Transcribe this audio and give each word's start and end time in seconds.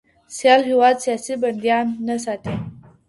سیال 0.35 0.61
هیواد 0.69 0.95
سیاسي 1.03 1.33
بندیان 1.41 1.85
نه 2.07 2.15
ساتي. 2.23 2.53